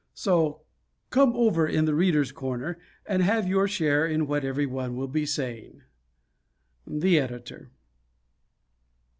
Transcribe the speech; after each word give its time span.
So 0.15 0.61
"come 1.11 1.35
over 1.35 1.67
in 1.67 1.85
'The 1.85 1.93
Readers' 1.93 2.31
Corner'" 2.31 2.79
and 3.05 3.21
have 3.21 3.47
your 3.47 3.67
share 3.67 4.03
in 4.07 4.25
what 4.25 4.43
everyone 4.43 4.95
will 4.95 5.07
be 5.07 5.27
saying. 5.27 5.83
_The 6.89 7.21
Editor. 7.21 7.69